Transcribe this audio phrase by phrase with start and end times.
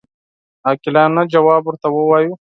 [0.67, 2.33] عاقلانه ځواب ورته ووایو.